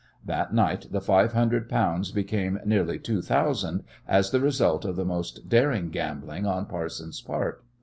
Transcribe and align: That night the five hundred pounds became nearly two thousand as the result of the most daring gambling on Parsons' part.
That 0.25 0.51
night 0.51 0.87
the 0.89 0.99
five 0.99 1.33
hundred 1.33 1.69
pounds 1.69 2.09
became 2.09 2.59
nearly 2.65 2.97
two 2.97 3.21
thousand 3.21 3.83
as 4.07 4.31
the 4.31 4.39
result 4.41 4.83
of 4.83 4.95
the 4.95 5.05
most 5.05 5.47
daring 5.47 5.91
gambling 5.91 6.47
on 6.47 6.65
Parsons' 6.65 7.21
part. 7.21 7.63